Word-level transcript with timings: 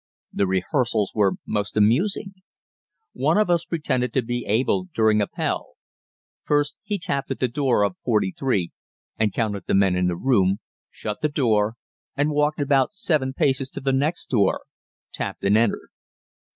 The 0.33 0.47
rehearsals 0.47 1.11
were 1.13 1.33
most 1.45 1.77
amusing. 1.77 2.33
One 3.13 3.37
of 3.37 3.51
us 3.51 3.65
pretended 3.65 4.13
to 4.13 4.23
be 4.23 4.47
Abel 4.47 4.85
doing 4.95 5.21
Appell. 5.21 5.73
First 6.43 6.75
he 6.81 6.97
tapped 6.97 7.29
at 7.29 7.39
the 7.39 7.47
door 7.47 7.83
of 7.83 7.97
43 8.03 8.71
and 9.19 9.31
counted 9.31 9.65
the 9.67 9.75
men 9.75 9.95
in 9.95 10.07
the 10.07 10.15
room, 10.17 10.57
shut 10.89 11.21
the 11.21 11.29
door 11.29 11.75
and 12.17 12.31
walked 12.31 12.59
about 12.59 12.95
7 12.95 13.33
paces 13.33 13.69
to 13.69 13.79
the 13.79 13.93
next 13.93 14.27
door, 14.31 14.61
tapped 15.13 15.43
and 15.43 15.55
entered. 15.55 15.89